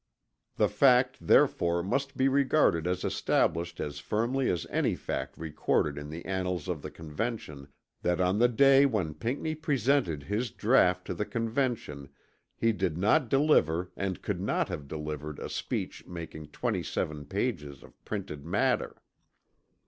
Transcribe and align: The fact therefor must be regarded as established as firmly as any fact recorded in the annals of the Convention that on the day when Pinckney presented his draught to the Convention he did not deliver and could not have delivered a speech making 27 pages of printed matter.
The 0.55 0.67
fact 0.67 1.17
therefor 1.27 1.83
must 1.83 2.17
be 2.17 2.27
regarded 2.27 2.87
as 2.87 3.03
established 3.03 3.79
as 3.79 3.99
firmly 3.99 4.49
as 4.49 4.65
any 4.71 4.95
fact 4.95 5.37
recorded 5.37 5.95
in 5.95 6.09
the 6.09 6.25
annals 6.25 6.67
of 6.67 6.81
the 6.81 6.89
Convention 6.89 7.67
that 8.01 8.19
on 8.19 8.39
the 8.39 8.47
day 8.47 8.87
when 8.87 9.13
Pinckney 9.13 9.53
presented 9.53 10.23
his 10.23 10.49
draught 10.49 11.05
to 11.05 11.13
the 11.13 11.23
Convention 11.23 12.09
he 12.55 12.71
did 12.71 12.97
not 12.97 13.29
deliver 13.29 13.91
and 13.95 14.23
could 14.23 14.41
not 14.41 14.69
have 14.69 14.87
delivered 14.87 15.37
a 15.37 15.49
speech 15.51 16.07
making 16.07 16.47
27 16.47 17.25
pages 17.25 17.83
of 17.83 18.03
printed 18.03 18.43
matter. 18.43 19.03